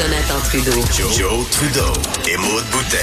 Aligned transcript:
Jonathan 0.00 0.40
Trudeau. 0.44 0.80
Joe, 0.96 1.14
Joe 1.14 1.50
Trudeau 1.50 1.92
et 2.26 2.36
Maude 2.38 2.64
Boutet. 2.70 2.96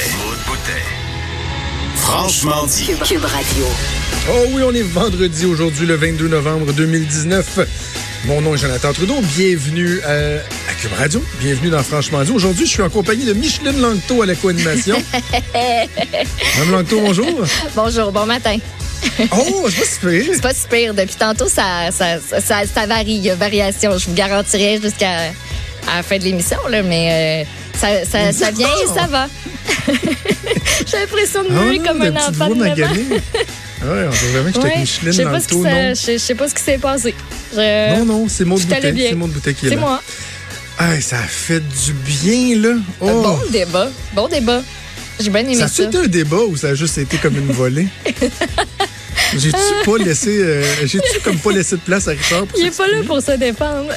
Franchement 1.96 2.66
dit. 2.66 2.88
Cube, 2.88 3.04
Cube 3.04 3.24
Radio. 3.24 3.66
Oh 4.32 4.46
oui, 4.54 4.64
on 4.66 4.74
est 4.74 4.82
vendredi 4.82 5.46
aujourd'hui, 5.46 5.86
le 5.86 5.94
22 5.94 6.28
novembre 6.28 6.74
2019. 6.74 7.60
Mon 8.26 8.42
nom 8.42 8.56
est 8.56 8.58
Jonathan 8.58 8.94
Trudeau. 8.94 9.22
Bienvenue 9.38 10.00
euh, 10.08 10.42
à 10.68 10.74
Cube 10.74 10.94
Radio. 10.98 11.24
Bienvenue 11.40 11.70
dans 11.70 11.84
Franchement 11.84 12.24
dit. 12.24 12.32
Aujourd'hui, 12.32 12.66
je 12.66 12.72
suis 12.72 12.82
en 12.82 12.90
compagnie 12.90 13.26
de 13.26 13.34
Micheline 13.34 13.80
Langto 13.80 14.24
à 14.24 14.26
la 14.26 14.34
co-animation. 14.34 14.96
Madame 15.54 16.72
Langto, 16.72 17.00
bonjour. 17.00 17.46
Bonjour, 17.76 18.12
bon 18.12 18.26
matin. 18.26 18.58
Oh, 19.20 19.68
c'est 19.70 19.80
pas 19.80 19.86
si 19.86 20.00
pire. 20.00 20.26
C'est 20.34 20.42
pas 20.42 20.54
si 20.56 20.68
pire. 20.68 20.96
Depuis 20.96 21.16
tantôt, 21.16 21.48
ça, 21.48 21.92
ça, 21.92 22.18
ça, 22.20 22.66
ça 22.66 22.88
varie. 22.88 23.18
Il 23.18 23.24
y 23.24 23.30
a 23.30 23.36
variation. 23.36 23.96
Je 24.00 24.08
vous 24.08 24.16
garantirai 24.16 24.80
jusqu'à 24.82 25.32
à 25.92 25.98
la 25.98 26.04
fin 26.04 26.18
de 26.18 26.24
l'émission, 26.24 26.58
là, 26.70 26.82
mais 26.84 27.46
euh, 27.46 27.78
ça, 27.80 27.88
ça, 28.06 28.32
ça 28.34 28.52
vient 28.52 28.68
et 28.68 28.88
ça 28.88 29.08
va. 29.08 29.28
J'ai 30.86 30.98
l'impression 31.00 31.44
de 31.44 31.50
Ah 31.52 31.54
non, 31.74 31.84
comme 31.86 32.00
de 32.00 32.06
un 32.08 32.16
enfant 32.16 32.50
de 32.50 32.54
9 32.56 32.68
ans. 32.68 32.70
maganées. 32.70 33.06
Ah 33.80 33.86
Ouais, 33.86 34.06
on 34.08 34.10
dirait 34.10 34.32
vraiment 34.32 34.50
que 34.50 34.56
j'étais 34.56 34.68
Ouais, 34.68 34.80
Micheline 34.80 35.14
ce 35.14 35.18
qui 35.48 35.54
Langto, 35.54 35.64
non? 35.64 35.94
je- 35.94 36.18
sais 36.18 36.34
pas 36.36 36.50
ce 36.50 36.56
qui 36.56 36.64
s'est 36.64 36.78
passé. 36.80 37.14
Je- 37.54 37.96
Non, 38.00 38.06
non, 38.06 38.28
c'est 38.28 38.44
Boutet. 38.44 38.92
bien. 38.92 39.10
C'est 39.10 39.16
Maud 39.16 39.30
Boutet 39.32 39.54
qui 39.54 39.68
est 39.68 39.70
C'est 39.70 39.76
là. 39.76 39.82
moi. 39.82 40.02
Ah, 40.80 41.00
ça 41.00 41.20
a 41.20 41.22
fait 41.28 41.60
du 41.60 41.94
bien, 41.94 42.60
là. 42.60 42.76
Oh. 43.00 43.06
Bon 43.22 43.40
débat. 43.52 43.90
Bon 44.14 44.28
débat. 44.28 44.64
J'ai 45.20 45.30
bien 45.30 45.42
aimé 45.42 45.54
Ça 45.56 45.68
ça. 45.68 45.84
a 45.84 45.86
été 45.86 45.98
un 46.00 46.08
débat 46.08 46.42
ou 46.48 46.58
ça 46.58 46.70
a 46.70 46.74
juste 46.74 46.98
été 46.98 47.18
comme 47.18 47.38
une 47.38 47.52
volée? 47.52 47.88
J'ai-tu 49.38 49.58
pas 49.86 49.98
laissé, 50.04 50.40
euh, 50.40 50.64
j'ai-tu 50.86 51.20
comme 51.24 51.38
pas 51.38 51.52
laissé 51.52 51.76
de 51.76 51.82
place 51.82 52.08
à 52.08 52.12
Richard 52.12 52.46
pour 52.48 52.58
Il 52.60 52.66
est 52.66 52.76
pas 52.76 52.88
là 52.88 52.98
pour 53.06 53.22
se 53.22 53.34
défendre. 53.34 53.90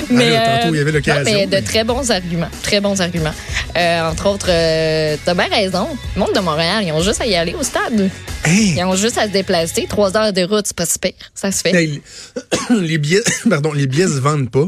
Ah 0.10 0.60
tantôt, 0.60 0.74
il 0.74 0.78
y 0.78 0.80
avait 0.80 0.92
l'occasion, 0.92 1.24
mais 1.24 1.46
de 1.46 1.50
mais- 1.52 1.62
très 1.62 1.84
bons 1.84 2.10
arguments. 2.10 2.48
Très 2.62 2.80
bons 2.80 3.00
arguments. 3.00 3.32
Euh, 3.76 4.10
entre 4.10 4.26
autres, 4.28 4.48
euh, 4.48 5.16
t'as 5.24 5.34
bien 5.34 5.48
raison. 5.48 5.88
Le 6.14 6.20
monde 6.20 6.34
de 6.34 6.40
Montréal, 6.40 6.84
ils 6.86 6.92
ont 6.92 7.02
juste 7.02 7.20
à 7.20 7.26
y 7.26 7.34
aller 7.34 7.54
au 7.54 7.62
stade. 7.62 8.10
Hey! 8.44 8.74
Ils 8.76 8.84
ont 8.84 8.94
juste 8.96 9.18
à 9.18 9.26
se 9.26 9.32
déplacer. 9.32 9.86
Trois 9.88 10.16
heures 10.16 10.32
de 10.32 10.42
route, 10.42 10.66
c'est 10.66 10.76
pas 10.76 10.86
si 10.86 10.98
pire. 10.98 11.12
Ça 11.34 11.52
se 11.52 11.60
fait. 11.62 11.74
Hey, 11.74 12.02
les 12.70 12.98
billets, 12.98 13.22
pardon, 13.50 13.72
les 13.72 13.86
billets 13.86 14.08
se 14.08 14.20
vendent 14.20 14.50
pas. 14.50 14.66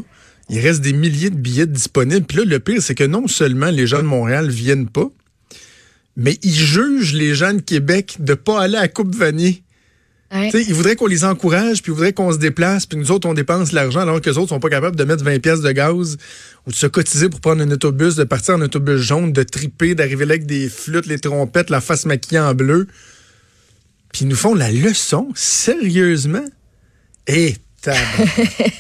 Il 0.51 0.61
reste 0.61 0.81
des 0.81 0.93
milliers 0.95 1.31
de 1.31 1.37
billets 1.37 1.67
disponibles. 1.67 2.25
Puis 2.27 2.39
là, 2.39 2.45
le 2.45 2.59
pire, 2.61 2.81
c'est 2.81 2.95
que 2.95 3.05
non 3.05 3.27
seulement 3.29 3.71
les 3.71 3.87
gens 3.87 3.99
de 3.99 4.03
Montréal 4.05 4.49
viennent 4.49 4.89
pas, 4.89 5.09
mais 6.17 6.39
ils 6.43 6.55
jugent 6.55 7.13
les 7.15 7.35
gens 7.35 7.53
de 7.53 7.61
Québec 7.61 8.17
de 8.19 8.35
pas 8.35 8.63
aller 8.63 8.77
à 8.79 8.89
Coupe 8.89 9.15
Vanier. 9.15 9.63
Ouais. 10.31 10.51
Ils 10.53 10.75
voudraient 10.75 10.95
qu'on 10.95 11.07
les 11.07 11.25
encourage, 11.25 11.83
puis 11.83 11.91
ils 11.91 11.95
voudraient 11.95 12.13
qu'on 12.13 12.31
se 12.33 12.37
déplace, 12.39 12.85
puis 12.85 12.99
nous 12.99 13.11
autres, 13.11 13.27
on 13.27 13.33
dépense 13.33 13.73
l'argent 13.73 14.01
alors 14.01 14.21
que 14.21 14.29
les 14.29 14.37
autres 14.37 14.51
sont 14.51 14.61
pas 14.61 14.69
capables 14.69 14.95
de 14.97 15.05
mettre 15.05 15.25
20 15.25 15.39
pièces 15.41 15.63
de 15.63 15.73
gaz 15.73 16.19
ou 16.67 16.71
de 16.71 16.75
se 16.77 16.87
cotiser 16.87 17.31
pour 17.31 17.41
prendre 17.41 17.63
un 17.63 17.71
autobus, 17.71 18.15
de 18.17 18.25
partir 18.25 18.55
en 18.57 18.61
autobus 18.61 19.01
jaune, 19.01 19.33
de 19.33 19.43
triper, 19.43 19.95
d'arriver 19.95 20.27
là 20.27 20.33
avec 20.35 20.45
des 20.45 20.69
flûtes, 20.69 21.07
les 21.07 21.19
trompettes, 21.19 21.71
la 21.71 21.81
face 21.81 22.05
maquillée 22.05 22.41
en 22.41 22.55
bleu. 22.55 22.89
Puis 24.13 24.23
ils 24.27 24.29
nous 24.29 24.37
font 24.37 24.55
la 24.55 24.71
leçon, 24.71 25.29
sérieusement? 25.35 26.45
Et 27.27 27.57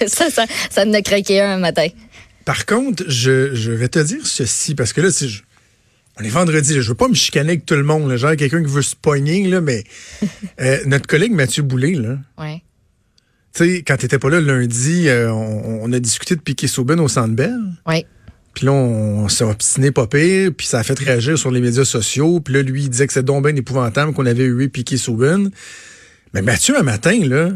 ça, 0.07 0.31
ça, 0.31 0.45
ça 0.71 0.85
ne 0.85 1.01
craqué 1.01 1.41
un 1.41 1.59
matin. 1.59 1.87
Par 2.45 2.67
contre, 2.67 3.05
je, 3.09 3.55
je 3.55 3.71
vais 3.73 3.89
te 3.89 3.99
dire 4.01 4.27
ceci, 4.27 4.75
parce 4.75 4.93
que 4.93 5.01
là, 5.01 5.11
c'est... 5.11 5.29
je- 5.29 5.43
On 6.21 6.25
est 6.25 6.31
vendredi, 6.31 6.75
là, 6.75 6.81
je 6.81 6.89
veux 6.89 6.95
pas 6.95 7.09
me 7.09 7.15
chicaner 7.15 7.51
avec 7.51 7.67
tout 7.67 7.75
le 7.75 7.85
monde, 7.85 8.09
là, 8.09 8.17
genre 8.17 8.35
quelqu'un 8.37 8.63
qui 8.63 8.71
veut 8.71 8.83
se 8.83 8.97
pogner, 8.97 9.47
là, 9.47 9.61
mais 9.61 9.85
euh, 10.61 10.79
notre 10.87 11.07
collègue 11.07 11.33
Mathieu 11.33 11.63
Boulay, 11.63 11.95
là, 11.95 12.19
Ouais. 12.39 12.63
Tu 13.55 13.65
sais, 13.65 13.83
quand 13.83 13.97
t'étais 13.97 14.19
pas 14.19 14.29
là 14.29 14.41
le 14.41 14.47
lundi, 14.47 15.09
euh, 15.09 15.33
on, 15.33 15.81
on 15.83 15.93
a 15.93 15.99
discuté 15.99 16.37
de 16.37 16.41
piquer 16.41 16.67
Souben 16.67 17.01
au 17.01 17.09
Centre 17.09 17.35
Bell. 17.35 17.59
Ouais. 17.87 18.07
Puis 18.59 18.67
là, 18.67 18.73
on, 18.73 19.29
s'est 19.29 19.45
obstiné 19.45 19.93
pas 19.93 20.09
pire, 20.09 20.51
puis 20.57 20.67
ça 20.67 20.81
a 20.81 20.83
fait 20.83 20.99
réagir 20.99 21.39
sur 21.39 21.53
les 21.53 21.61
médias 21.61 21.85
sociaux. 21.85 22.41
Puis 22.41 22.55
là, 22.55 22.63
lui, 22.63 22.83
il 22.83 22.91
disait 22.91 23.07
que 23.07 23.13
c'est 23.13 23.25
donc 23.25 23.47
bien 23.47 23.55
épouvantable 23.55 24.13
qu'on 24.13 24.27
avait 24.27 24.47
hué 24.47 24.69
piqué 24.69 24.97
Souben. 24.97 25.51
Mais 26.35 26.43
Mathieu, 26.43 26.77
un 26.77 26.83
matin, 26.83 27.21
là, 27.25 27.53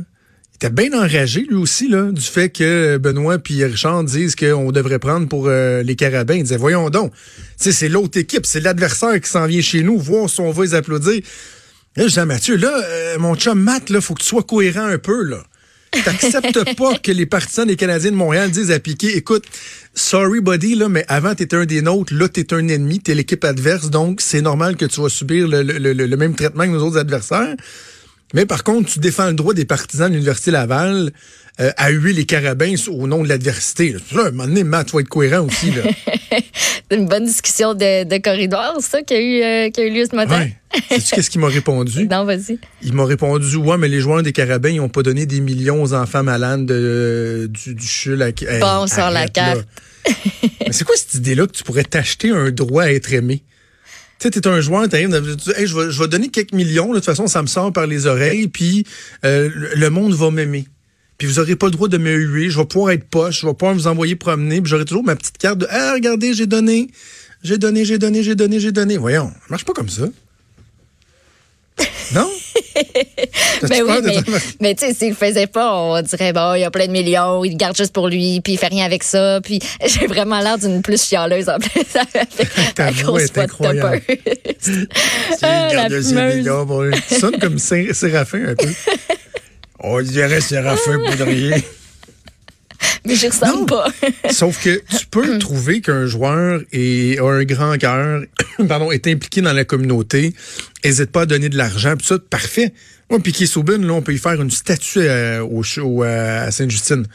était 0.66 0.70
bien 0.88 0.92
enragé, 0.96 1.40
lui 1.48 1.56
aussi, 1.56 1.88
là, 1.88 2.10
du 2.12 2.20
fait 2.20 2.48
que 2.48 2.96
Benoît 2.98 3.38
puis 3.38 3.64
Richard 3.64 4.04
disent 4.04 4.36
qu'on 4.36 4.70
devrait 4.70 4.98
prendre 5.00 5.26
pour 5.28 5.46
euh, 5.48 5.82
les 5.82 5.96
Carabins. 5.96 6.34
Il 6.34 6.42
disait, 6.44 6.56
voyons 6.56 6.88
donc, 6.90 7.12
c'est 7.56 7.88
l'autre 7.88 8.18
équipe, 8.18 8.46
c'est 8.46 8.60
l'adversaire 8.60 9.20
qui 9.20 9.28
s'en 9.28 9.46
vient 9.46 9.60
chez 9.60 9.82
nous, 9.82 9.98
voir 9.98 10.30
si 10.30 10.40
on 10.40 10.50
va 10.52 10.62
les 10.62 10.74
applaudir. 10.74 11.20
Là, 11.96 12.06
je 12.06 12.12
dis 12.12 12.18
à 12.20 12.26
Mathieu, 12.26 12.56
là, 12.56 12.72
euh, 12.84 13.18
mon 13.18 13.34
chum 13.34 13.58
Matt, 13.60 13.90
là, 13.90 14.00
faut 14.00 14.14
que 14.14 14.22
tu 14.22 14.28
sois 14.28 14.44
cohérent 14.44 14.86
un 14.86 14.98
peu, 14.98 15.24
là. 15.24 15.42
T'acceptes 16.04 16.74
pas 16.76 16.96
que 16.98 17.10
les 17.12 17.26
partisans 17.26 17.66
des 17.66 17.76
Canadiens 17.76 18.12
de 18.12 18.16
Montréal 18.16 18.50
disent 18.50 18.70
à 18.70 18.78
Piqué, 18.78 19.16
écoute, 19.16 19.44
sorry 19.94 20.40
buddy, 20.40 20.74
là, 20.76 20.88
mais 20.88 21.04
avant 21.08 21.34
t'étais 21.34 21.56
un 21.56 21.66
des 21.66 21.82
nôtres, 21.82 22.14
là 22.14 22.28
t'es 22.28 22.54
un 22.54 22.66
ennemi, 22.68 23.00
t'es 23.00 23.14
l'équipe 23.14 23.44
adverse, 23.44 23.90
donc 23.90 24.20
c'est 24.22 24.40
normal 24.40 24.76
que 24.76 24.84
tu 24.86 25.00
vas 25.02 25.08
subir 25.10 25.48
le, 25.48 25.62
le- 25.62 25.78
le- 25.92 26.06
le 26.06 26.16
même 26.16 26.34
traitement 26.34 26.64
que 26.64 26.70
nos 26.70 26.82
autres 26.86 26.98
adversaires. 26.98 27.56
Mais 28.34 28.46
par 28.46 28.64
contre, 28.64 28.90
tu 28.90 28.98
défends 28.98 29.26
le 29.28 29.34
droit 29.34 29.54
des 29.54 29.64
partisans 29.64 30.08
de 30.08 30.14
l'Université 30.14 30.50
Laval 30.50 31.10
euh, 31.60 31.70
à 31.76 31.90
huer 31.90 32.12
les 32.14 32.24
carabins 32.24 32.74
au 32.88 33.06
nom 33.06 33.22
de 33.22 33.28
l'adversité. 33.28 33.94
Là, 34.14 34.24
à 34.24 34.26
un 34.28 34.30
moment 34.30 34.46
donné, 34.46 34.64
Matt, 34.64 34.86
tu 34.88 34.94
vas 34.94 35.00
être 35.00 35.08
cohérent 35.08 35.46
aussi. 35.46 35.70
Là. 35.70 35.82
C'est 36.90 36.96
une 36.98 37.06
bonne 37.06 37.24
discussion 37.26 37.74
de, 37.74 38.04
de 38.04 38.16
corridor, 38.22 38.76
ça, 38.80 39.02
qui 39.02 39.14
a 39.14 39.20
eu, 39.20 39.42
euh, 39.42 39.70
qui 39.70 39.80
a 39.80 39.84
eu 39.86 39.90
lieu 39.92 40.04
ce 40.10 40.16
matin. 40.16 40.40
Ouais. 40.40 40.56
Sais-tu 40.88 41.14
qu'est-ce 41.14 41.30
qu'il 41.30 41.40
m'a 41.42 41.48
répondu? 41.48 42.06
Non, 42.10 42.24
vas-y. 42.24 42.58
Il 42.82 42.92
m'a 42.94 43.04
répondu, 43.04 43.56
ouais, 43.56 43.76
mais 43.78 43.88
les 43.88 44.00
joueurs 44.00 44.22
des 44.22 44.32
carabins, 44.32 44.70
ils 44.70 44.80
ont 44.80 44.88
pas 44.88 45.02
donné 45.02 45.26
des 45.26 45.40
millions 45.40 45.82
aux 45.82 45.92
enfants 45.94 46.22
malades 46.22 46.64
de, 46.66 47.48
du, 47.50 47.74
du 47.74 47.86
CHUL. 47.86 48.22
à- 48.22 48.28
Hey, 48.28 48.60
Bon, 48.60 48.86
sur 48.86 48.98
la 48.98 49.20
arrête, 49.20 49.32
carte. 49.32 49.66
mais 50.66 50.72
c'est 50.72 50.84
quoi 50.84 50.96
cette 50.96 51.14
idée-là 51.14 51.46
que 51.46 51.52
tu 51.52 51.64
pourrais 51.64 51.84
t'acheter 51.84 52.30
un 52.30 52.50
droit 52.50 52.84
à 52.84 52.92
être 52.92 53.12
aimé? 53.12 53.42
Tu 54.22 54.28
sais, 54.28 54.40
t'es 54.40 54.46
un 54.46 54.60
joueur, 54.60 54.88
t'arrives, 54.88 55.12
hey, 55.56 55.66
je 55.66 55.76
vais, 55.76 55.90
je 55.90 55.98
vais 56.00 56.06
donner 56.06 56.28
quelques 56.28 56.52
millions, 56.52 56.90
de 56.90 56.94
toute 56.94 57.04
façon, 57.06 57.26
ça 57.26 57.42
me 57.42 57.48
sort 57.48 57.72
par 57.72 57.88
les 57.88 58.06
oreilles, 58.06 58.46
puis 58.46 58.86
euh, 59.24 59.50
le- 59.52 59.70
le 59.74 59.90
monde 59.90 60.14
va 60.14 60.30
m'aimer. 60.30 60.68
Puis 61.18 61.26
vous 61.26 61.40
aurez 61.40 61.56
pas 61.56 61.66
le 61.66 61.72
droit 61.72 61.88
de 61.88 61.98
me 61.98 62.14
huer, 62.14 62.48
je 62.48 62.56
vais 62.56 62.64
pouvoir 62.64 62.92
être 62.92 63.02
poche, 63.02 63.40
je 63.40 63.46
vais 63.48 63.52
pouvoir 63.54 63.74
vous 63.74 63.88
envoyer 63.88 64.14
promener, 64.14 64.60
puis 64.62 64.70
j'aurai 64.70 64.84
toujours 64.84 65.02
ma 65.02 65.16
petite 65.16 65.38
carte 65.38 65.58
de 65.58 65.66
Ah, 65.70 65.94
regardez, 65.94 66.34
j'ai 66.34 66.46
donné, 66.46 66.88
j'ai 67.42 67.58
donné, 67.58 67.84
j'ai 67.84 67.98
donné, 67.98 68.22
j'ai 68.22 68.36
donné, 68.36 68.60
j'ai 68.60 68.70
donné. 68.70 68.96
Voyons, 68.96 69.26
ça 69.30 69.46
marche 69.50 69.64
pas 69.64 69.72
comme 69.72 69.88
ça. 69.88 70.04
Non? 72.14 72.30
Ben 73.68 73.82
oui, 73.86 74.02
de 74.02 74.10
mais, 74.60 74.74
tu 74.74 74.86
sais, 74.86 74.94
s'il 74.94 75.10
le 75.10 75.14
faisait 75.14 75.46
pas, 75.46 75.72
on 75.74 76.00
dirait, 76.02 76.32
bon, 76.32 76.54
il 76.54 76.60
y 76.60 76.64
a 76.64 76.70
plein 76.70 76.86
de 76.86 76.92
millions, 76.92 77.44
il 77.44 77.52
le 77.52 77.56
garde 77.56 77.76
juste 77.76 77.92
pour 77.92 78.08
lui, 78.08 78.40
puis 78.40 78.54
il 78.54 78.58
fait 78.58 78.66
rien 78.68 78.84
avec 78.84 79.02
ça, 79.02 79.40
puis 79.42 79.60
j'ai 79.86 80.06
vraiment 80.06 80.40
l'air 80.40 80.58
d'une 80.58 80.82
plus 80.82 81.02
chialeuse 81.08 81.48
en 81.48 81.58
plus. 81.58 81.70
Ta 82.74 82.90
voix 82.90 83.22
est 83.22 83.38
incroyable. 83.38 84.02
C'est 84.58 84.88
Ah, 85.42 85.88
millions 86.34 86.66
pour 86.66 86.82
lui. 86.82 86.94
Ça 87.08 87.18
sonne 87.20 87.38
comme 87.38 87.58
Sé- 87.58 87.92
Séraphin 87.94 88.48
un 88.48 88.54
peu. 88.54 88.68
On 89.80 90.00
dirait 90.00 90.40
Séraphin 90.40 90.98
Poudrier. 91.10 91.62
Mais 93.04 93.14
j'y 93.16 93.28
ressemble 93.28 93.60
Non. 93.60 93.66
pas. 93.66 93.86
Sauf 94.30 94.62
que 94.62 94.80
tu 94.96 95.06
peux 95.10 95.38
trouver 95.38 95.80
qu'un 95.80 96.06
joueur 96.06 96.60
est, 96.72 97.18
a 97.18 97.24
un 97.24 97.44
grand 97.44 97.76
cœur, 97.76 98.22
pardon, 98.68 98.90
est 98.90 99.06
impliqué 99.06 99.40
dans 99.40 99.52
la 99.52 99.64
communauté, 99.64 100.34
hésite 100.82 101.10
pas 101.10 101.22
à 101.22 101.26
donner 101.26 101.48
de 101.48 101.56
l'argent, 101.56 101.96
puis 101.96 102.06
ça, 102.06 102.18
parfait. 102.18 102.72
Moi, 103.10 103.20
Piquet 103.20 103.46
Soubin, 103.46 103.78
là, 103.78 103.92
on 103.92 104.02
peut 104.02 104.14
y 104.14 104.18
faire 104.18 104.40
une 104.40 104.50
statue 104.50 105.00
euh, 105.00 105.42
au, 105.42 105.62
au, 105.80 106.04
euh, 106.04 106.46
à 106.46 106.50
Sainte-Justine. 106.50 107.06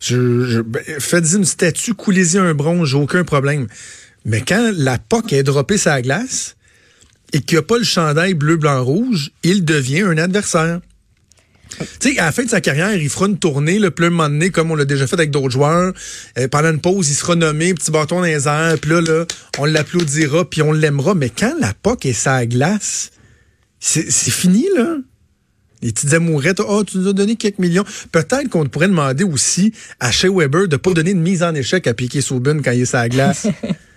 Je, 0.00 0.44
je, 0.48 0.60
ben, 0.60 0.82
faites-y 0.98 1.36
une 1.36 1.44
statue, 1.44 1.94
coulez-y 1.94 2.38
un 2.38 2.54
bronze, 2.54 2.94
aucun 2.94 3.24
problème. 3.24 3.66
Mais 4.24 4.42
quand 4.42 4.72
la 4.74 4.98
POC 4.98 5.32
est 5.32 5.42
droppée 5.42 5.78
sa 5.78 6.02
glace 6.02 6.56
et 7.32 7.40
qu'il 7.40 7.56
n'y 7.56 7.60
a 7.60 7.62
pas 7.62 7.78
le 7.78 7.84
chandail 7.84 8.34
bleu, 8.34 8.56
blanc, 8.56 8.84
rouge, 8.84 9.30
il 9.42 9.64
devient 9.64 10.02
un 10.02 10.18
adversaire. 10.18 10.80
Tu 12.00 12.12
sais, 12.12 12.18
à 12.18 12.26
la 12.26 12.32
fin 12.32 12.44
de 12.44 12.48
sa 12.48 12.60
carrière, 12.60 12.94
il 12.94 13.08
fera 13.08 13.26
une 13.26 13.38
tournée, 13.38 13.78
le 13.78 13.90
plein 13.90 14.10
moment 14.10 14.28
donné, 14.28 14.50
comme 14.50 14.70
on 14.70 14.74
l'a 14.74 14.84
déjà 14.84 15.06
fait 15.06 15.16
avec 15.16 15.30
d'autres 15.30 15.50
joueurs. 15.50 15.92
Euh, 16.38 16.48
pendant 16.48 16.70
une 16.70 16.80
pause, 16.80 17.08
il 17.10 17.14
sera 17.14 17.34
nommé, 17.34 17.74
petit 17.74 17.90
bâton 17.90 18.16
dans 18.16 18.22
les 18.22 18.48
airs, 18.48 18.76
puis 18.80 18.90
là, 18.90 19.00
là, 19.00 19.24
on 19.58 19.64
l'applaudira, 19.64 20.48
puis 20.48 20.62
on 20.62 20.72
l'aimera. 20.72 21.14
Mais 21.14 21.30
quand 21.30 21.54
la 21.60 21.74
POC 21.74 22.06
est 22.06 22.12
sa 22.12 22.46
glace, 22.46 23.10
c'est 23.80 24.10
fini, 24.10 24.66
là. 24.76 24.96
Les 25.80 25.92
petites 25.92 26.12
amourettes, 26.12 26.60
oh, 26.60 26.82
tu 26.82 26.98
nous 26.98 27.08
as 27.08 27.12
donné 27.12 27.36
quelques 27.36 27.60
millions. 27.60 27.84
Peut-être 28.10 28.48
qu'on 28.48 28.66
pourrait 28.66 28.88
demander 28.88 29.22
aussi 29.22 29.72
à 30.00 30.10
Shea 30.10 30.28
Weber 30.28 30.66
de 30.66 30.76
pas 30.76 30.92
donner 30.92 31.14
de 31.14 31.20
mise 31.20 31.44
en 31.44 31.54
échec 31.54 31.86
à 31.86 31.94
Piquet 31.94 32.20
Souben 32.20 32.62
quand 32.62 32.72
il 32.72 32.82
est 32.82 32.86
sa 32.86 33.08
glace. 33.08 33.46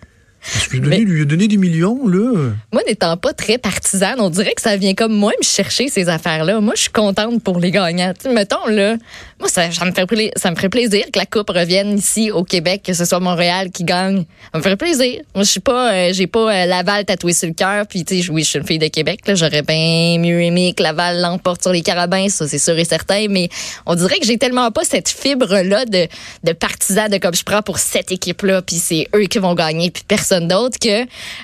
Que 0.71 0.77
lui, 0.77 1.05
lui 1.05 1.21
a 1.21 1.25
donné 1.25 1.47
des 1.47 1.57
millions, 1.57 2.07
là. 2.07 2.51
Moi, 2.73 2.81
n'étant 2.87 3.15
pas 3.15 3.33
très 3.33 3.57
partisane, 3.59 4.19
on 4.19 4.29
dirait 4.29 4.53
que 4.53 4.61
ça 4.61 4.75
vient 4.75 4.95
comme 4.95 5.13
moi 5.13 5.31
me 5.39 5.45
chercher 5.45 5.87
ces 5.87 6.09
affaires-là. 6.09 6.59
Moi, 6.61 6.73
je 6.75 6.81
suis 6.81 6.91
contente 6.91 7.43
pour 7.43 7.59
les 7.59 7.69
gagnants. 7.69 8.13
Mettons, 8.25 8.65
là, 8.67 8.95
moi, 9.39 9.49
ça, 9.49 9.71
ça, 9.71 9.85
me 9.85 9.91
fait, 9.91 10.31
ça 10.35 10.49
me 10.49 10.55
ferait 10.55 10.69
plaisir 10.69 11.05
que 11.13 11.19
la 11.19 11.27
Coupe 11.27 11.51
revienne 11.51 11.97
ici 11.97 12.31
au 12.31 12.43
Québec, 12.43 12.81
que 12.83 12.93
ce 12.93 13.05
soit 13.05 13.19
Montréal 13.19 13.69
qui 13.69 13.83
gagne. 13.83 14.25
Ça 14.51 14.57
me 14.57 14.63
ferait 14.63 14.77
plaisir. 14.77 15.21
Moi, 15.35 15.43
je 15.43 15.51
suis 15.51 15.59
pas, 15.59 15.93
euh, 15.93 16.09
j'ai 16.11 16.27
pas 16.27 16.63
euh, 16.63 16.65
Laval 16.65 17.05
tatoué 17.05 17.33
sur 17.33 17.47
le 17.47 17.53
cœur. 17.53 17.85
Puis, 17.85 18.03
tu 18.03 18.21
sais, 18.21 18.31
oui, 18.31 18.43
je 18.43 18.49
suis 18.49 18.59
une 18.59 18.65
fille 18.65 18.79
de 18.79 18.87
Québec. 18.87 19.19
Là, 19.27 19.35
j'aurais 19.35 19.61
bien 19.61 20.17
mieux 20.19 20.41
aimé 20.41 20.73
que 20.75 20.81
Laval 20.81 21.21
l'emporte 21.21 21.61
sur 21.61 21.71
les 21.71 21.81
Carabins, 21.81 22.29
ça, 22.29 22.47
c'est 22.47 22.59
sûr 22.59 22.77
et 22.77 22.85
certain. 22.85 23.27
Mais 23.29 23.49
on 23.85 23.93
dirait 23.93 24.17
que 24.17 24.25
j'ai 24.25 24.37
tellement 24.39 24.71
pas 24.71 24.83
cette 24.83 25.09
fibre-là 25.09 25.85
de, 25.85 26.07
de 26.43 26.53
partisan, 26.53 27.09
de 27.09 27.17
comme 27.17 27.35
je 27.35 27.43
prends 27.43 27.61
pour 27.61 27.77
cette 27.77 28.11
équipe-là, 28.11 28.61
puis 28.63 28.77
c'est 28.77 29.07
eux 29.15 29.25
qui 29.25 29.37
vont 29.37 29.53
gagner, 29.53 29.91
puis 29.91 30.03
personne 30.07 30.30
d'autre 30.39 30.77
que, 30.79 31.01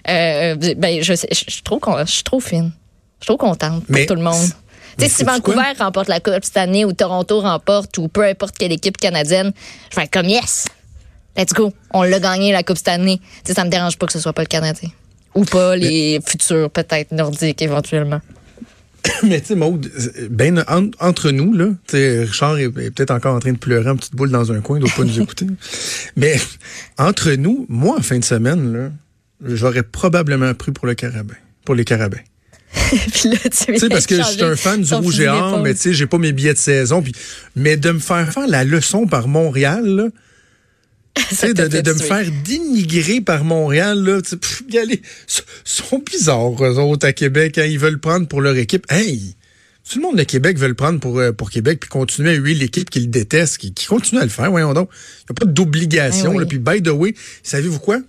euh, 0.10 0.56
ben, 0.78 1.02
je, 1.04 1.14
sais- 1.14 1.28
je, 1.32 1.62
trop, 1.64 1.80
con- 1.80 1.98
je 2.06 2.12
suis 2.12 2.24
trop 2.24 2.40
fine. 2.40 2.72
Je 3.20 3.26
suis 3.26 3.28
trop 3.28 3.38
contente 3.38 3.84
pour 3.86 3.96
Mais 3.96 4.06
tout 4.06 4.16
le 4.16 4.22
monde. 4.22 4.36
si? 5.00 5.24
Vancouver 5.24 5.74
remporte 5.80 6.08
la 6.08 6.20
Coupe 6.20 6.44
cette 6.44 6.58
année 6.58 6.86
ou 6.86 6.94
Toronto 6.94 7.42
remporte 7.42 7.98
ou 7.98 8.08
peu 8.08 8.24
importe 8.26 8.58
quelle 8.58 8.72
équipe 8.72 8.98
canadienne, 8.98 9.52
je 9.92 9.96
vais 9.96 10.04
être 10.04 10.12
comme 10.14 10.28
yes. 10.30 10.66
Let's 11.36 11.54
go. 11.54 11.72
On 11.94 12.04
l'a 12.04 12.20
gagné 12.20 12.52
la 12.52 12.64
Coupe 12.64 12.78
cette 12.78 12.88
année. 12.88 13.20
Tu 13.20 13.26
sais, 13.46 13.54
ça 13.54 13.64
me 13.64 13.70
dérange 13.70 13.98
pas 13.98 14.06
que 14.08 14.14
ce 14.14 14.20
soit 14.20 14.34
pas 14.34 14.42
le 14.44 14.48
Canadien. 14.48 14.90
Ou 15.36 15.44
pas 15.46 15.76
les 15.76 16.20
futurs, 16.26 16.70
peut-être 16.72 17.12
nordiques 17.12 17.62
éventuellement. 17.62 18.22
Mais 19.24 19.42
tu 19.42 19.48
sais, 19.48 19.56
Maude, 19.56 19.90
ben, 20.30 20.64
en- 20.68 20.90
entre 21.00 21.32
nous, 21.32 21.54
là, 21.54 21.68
tu 21.88 21.98
sais, 21.98 22.24
Richard 22.24 22.58
est, 22.58 22.66
est 22.66 22.92
peut-être 22.92 23.12
encore 23.12 23.36
en 23.36 23.40
train 23.40 23.54
de 23.54 23.58
pleurer 23.58 23.90
en 23.90 23.96
petite 23.96 24.16
boule 24.16 24.32
dans 24.32 24.52
un 24.52 24.62
coin, 24.62 24.78
il 24.78 24.82
doit 24.82 24.92
pas 24.96 25.04
nous 25.04 25.20
écouter. 25.22 25.48
Mais 26.16 26.36
entre 26.98 27.32
nous, 27.34 27.66
moi, 27.70 27.98
en 27.98 28.02
fin 28.02 28.20
de 28.20 28.26
semaine, 28.26 28.74
là, 28.74 28.92
j'aurais 29.44 29.84
probablement 29.84 30.54
pris 30.54 30.72
pour 30.72 30.88
le 30.88 30.96
carabin, 30.96 31.36
pour 31.66 31.76
les 31.76 31.86
carabins. 31.86 32.18
Puis 32.74 33.30
là, 33.30 33.38
tu 33.44 33.78
sais, 33.78 33.90
parce 33.90 34.06
que 34.06 34.18
je 34.18 34.24
suis 34.24 34.44
un 34.44 34.56
fan 34.56 34.82
du 34.82 34.94
rouge 34.94 35.20
et 35.20 35.28
or, 35.28 35.62
mais 35.64 35.74
tu 35.74 35.82
sais, 35.82 35.94
j'ai 35.94 36.06
pas 36.06 36.18
mes 36.18 36.32
billets 36.34 36.54
de 36.54 36.60
saison. 36.60 37.02
Puis, 37.02 37.14
mais 37.56 37.78
de 37.78 37.92
me 37.92 38.00
faire 38.00 38.32
faire 38.32 38.48
la 38.48 38.64
leçon 38.64 39.08
par 39.08 39.28
Montréal, 39.28 39.86
là, 39.86 40.08
de, 41.44 41.68
de, 41.68 41.82
de 41.82 41.94
me 41.94 42.00
faire 42.00 42.26
dénigrer 42.46 43.22
par 43.22 43.44
Montréal, 43.44 44.04
là, 44.04 44.22
pff, 44.22 44.64
y 44.70 44.78
aller, 44.78 45.02
ils 45.28 45.44
sont 45.64 46.00
bizarres, 46.00 46.64
eux 46.64 46.78
autres, 46.80 47.08
à 47.08 47.14
Québec, 47.14 47.58
hein, 47.58 47.66
ils 47.66 47.80
veulent 47.80 48.00
prendre 48.00 48.28
pour 48.28 48.42
leur 48.42 48.56
équipe. 48.58 48.86
Hey! 48.90 49.36
Tout 49.90 50.00
le 50.00 50.04
monde 50.04 50.18
de 50.18 50.24
Québec 50.24 50.58
veut 50.58 50.68
le 50.68 50.74
prendre 50.74 51.00
pour, 51.00 51.18
euh, 51.18 51.32
pour 51.32 51.50
Québec, 51.50 51.80
puis 51.80 51.90
continuer 51.90 52.32
à 52.32 52.34
huer 52.34 52.54
l'équipe 52.54 52.90
qui 52.90 53.00
le 53.00 53.08
déteste, 53.08 53.58
qui, 53.58 53.74
qui 53.74 53.86
continue 53.86 54.20
à 54.20 54.24
le 54.26 54.30
faire, 54.30 54.52
voyons 54.52 54.74
donc. 54.74 54.90
Il 54.92 55.32
n'y 55.32 55.38
a 55.38 55.46
pas 55.46 55.46
d'obligation. 55.46 56.34
Eh 56.34 56.38
oui. 56.40 56.46
Puis, 56.46 56.60
by 56.60 56.82
the 56.82 56.90
way, 56.90 57.14
savez-vous 57.42 57.80
quoi? 57.80 58.00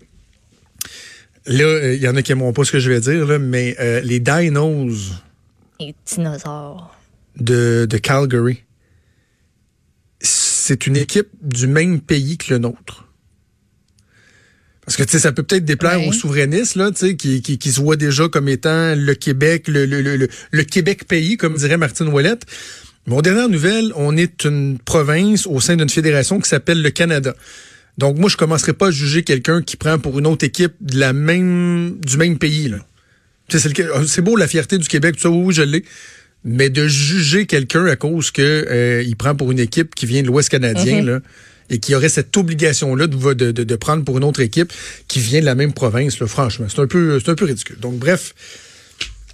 Là, 1.47 1.65
euh, 1.65 1.95
il 1.95 2.03
y 2.03 2.09
en 2.09 2.17
a 2.17 2.23
qui 2.23 2.33
n'aimeront 2.33 2.53
pas 2.53 2.65
ce 2.65 2.73
que 2.73 2.81
je 2.81 2.91
vais 2.91 3.01
dire, 3.01 3.25
là, 3.27 3.39
mais 3.39 3.77
euh, 3.79 4.01
les 4.01 4.19
Dinos 4.21 5.13
Les 5.81 5.95
dinosaures. 6.05 6.95
de, 7.39 7.87
de 7.89 7.99
Calgary, 7.99 8.65
c'est 10.69 10.87
une 10.87 10.97
équipe 10.97 11.29
du 11.43 11.67
même 11.67 12.01
pays 12.01 12.37
que 12.39 12.53
le 12.53 12.59
nôtre. 12.59 13.07
Parce 14.85 14.97
que 14.97 15.03
tu 15.03 15.11
sais, 15.13 15.19
ça 15.19 15.33
peut 15.33 15.43
peut-être 15.43 15.65
déplaire 15.65 16.01
Ouais. 16.01 16.09
aux 16.09 16.13
souverainistes 16.13 16.77
là, 16.77 16.91
tu 16.91 16.99
sais, 17.09 17.17
qui, 17.17 17.43
qui, 17.43 17.59
qui 17.59 17.73
se 17.73 17.81
voient 17.81 17.97
déjà 17.97 18.29
comme 18.29 18.49
étant 18.49 18.95
le 18.95 19.15
Québec, 19.15 19.69
le, 19.69 19.85
le, 19.85 20.01
le, 20.01 20.17
le- 20.17 20.29
le 20.51 20.63
Québec 20.65 21.07
pays, 21.07 21.37
comme 21.37 21.55
dirait 21.57 21.77
Martine 21.77 22.09
Ouellette. 22.09 22.45
Mais 23.07 23.15
aux 23.17 23.23
dernières 23.23 23.49
nouvelles, 23.51 23.93
on 23.97 24.17
est 24.17 24.45
une 24.45 24.79
province 24.79 25.47
au 25.47 25.61
sein 25.61 25.77
d'une 25.77 25.89
fédération 25.91 26.41
qui 26.41 26.49
s'appelle 26.49 26.83
le 26.83 26.91
Canada. 26.91 27.35
Donc 27.99 28.17
moi, 28.19 28.31
je 28.31 28.37
commencerai 28.37 28.73
pas 28.73 28.89
à 28.89 28.91
juger 28.91 29.25
quelqu'un 29.25 29.61
qui 29.63 29.77
prend 29.77 29.99
pour 29.99 30.19
une 30.19 30.27
autre 30.27 30.45
équipe 30.47 30.73
de 30.81 30.99
la 30.99 31.13
même 31.13 31.99
du 32.01 32.17
même 32.17 32.39
pays 32.39 32.69
là. 32.69 32.79
Tu 33.49 33.59
sais, 33.59 33.69
C'est 33.69 33.79
le- 33.79 34.07
c'est 34.07 34.23
beau 34.23 34.37
la 34.37 34.47
fierté 34.47 34.79
du 34.79 34.89
Québec, 34.89 35.17
tout 35.17 35.23
ça, 35.23 35.31
oui, 35.31 35.43
oui, 35.47 35.55
je 35.55 35.63
l'ai. 35.63 35.85
Mais 36.45 36.71
de 36.71 36.87
juger 36.87 37.47
quelqu'un 37.47 37.87
à 37.87 37.97
cause 37.97 38.31
que 38.31 38.67
euh, 38.71 39.03
il 39.03 39.17
prend 39.17 39.35
pour 39.35 39.51
une 39.51 39.59
équipe 39.59 39.95
qui 39.95 40.07
vient 40.07 40.23
de 40.23 40.29
l'Ouest 40.29 40.49
canadien, 40.49 41.03
là, 41.03 41.21
et 41.71 41.79
qui 41.79 41.95
aurait 41.95 42.09
cette 42.09 42.37
obligation-là 42.37 43.07
de, 43.07 43.33
de 43.33 43.77
prendre 43.77 44.05
pour 44.05 44.17
une 44.19 44.25
autre 44.25 44.41
équipe 44.41 44.73
qui 45.09 45.21
vient 45.21 45.41
de 45.41 45.45
la 45.45 45.55
même 45.55 45.73
province, 45.73 46.19
là, 46.21 46.27
franchement, 46.27 46.67
c'est 46.69 46.81
un 46.81 46.87
peu 46.87 47.21
c'est 47.21 47.31
un 47.31 47.35
peu 47.35 47.45
ridicule. 47.45 47.79
Donc 47.81 47.99
bref, 47.99 48.35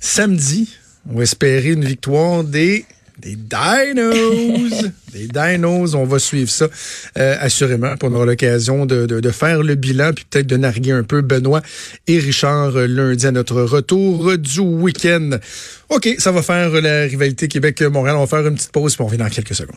samedi, 0.00 0.68
on 1.08 1.18
va 1.18 1.22
espérer 1.22 1.72
une 1.72 1.84
victoire 1.84 2.42
des 2.42 2.84
des 3.18 3.36
Dinos, 3.36 4.84
des 5.12 5.28
Dinos, 5.28 5.94
on 5.94 6.04
va 6.04 6.18
suivre 6.18 6.50
ça 6.50 6.68
euh, 7.18 7.36
assurément. 7.40 7.94
On 8.02 8.12
aura 8.12 8.26
l'occasion 8.26 8.86
de, 8.86 9.06
de, 9.06 9.20
de 9.20 9.30
faire 9.30 9.62
le 9.62 9.74
bilan, 9.74 10.12
puis 10.12 10.24
peut-être 10.28 10.46
de 10.46 10.56
narguer 10.56 10.92
un 10.92 11.02
peu 11.04 11.20
Benoît 11.20 11.62
et 12.06 12.18
Richard 12.18 12.76
euh, 12.76 12.86
lundi 12.86 13.26
à 13.26 13.32
notre 13.32 13.62
retour 13.62 14.36
du 14.38 14.60
week-end. 14.60 15.30
OK, 15.90 16.14
ça 16.18 16.32
va 16.32 16.42
faire 16.42 16.70
la 16.80 17.02
rivalité 17.02 17.48
Québec-Montréal. 17.48 18.16
On 18.16 18.24
va 18.24 18.26
faire 18.26 18.46
une 18.46 18.54
petite 18.54 18.72
pause, 18.72 18.94
puis 18.94 19.02
on 19.02 19.06
revient 19.06 19.18
dans 19.18 19.28
quelques 19.28 19.54
secondes. 19.54 19.76